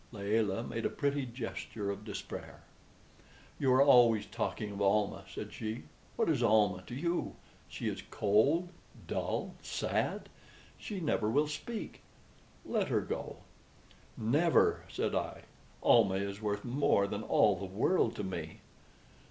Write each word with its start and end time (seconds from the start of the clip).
Layelah 0.11 0.63
made 0.63 0.83
a 0.83 0.89
pretty 0.89 1.27
gesture 1.27 1.91
of 1.91 2.03
despair. 2.03 2.63
"You 3.59 3.71
are 3.73 3.83
always 3.83 4.25
talking 4.25 4.71
of 4.71 4.81
Almah," 4.81 5.25
said 5.31 5.53
she. 5.53 5.83
"What 6.15 6.27
is 6.27 6.41
Almah 6.41 6.81
to 6.87 6.95
you? 6.95 7.35
She 7.69 7.87
is 7.87 8.01
cold, 8.09 8.69
dull, 9.05 9.53
sad! 9.61 10.27
She 10.79 10.99
never 10.99 11.29
will 11.29 11.45
speak. 11.45 12.01
Let 12.65 12.87
her 12.87 13.01
go." 13.01 13.43
"Never!" 14.17 14.85
said 14.89 15.13
I. 15.13 15.43
"Almah 15.83 16.15
is 16.15 16.41
worth 16.41 16.65
more 16.65 17.05
than 17.05 17.21
all 17.21 17.55
the 17.55 17.65
world 17.65 18.15
to 18.15 18.23
me." 18.23 18.61